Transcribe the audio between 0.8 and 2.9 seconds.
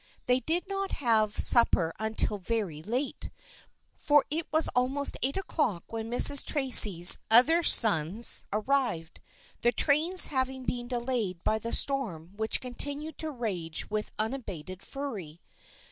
have supper until very